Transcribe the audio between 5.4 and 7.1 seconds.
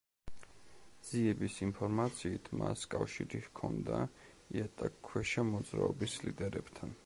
მოძრაობის ლიდერებთან.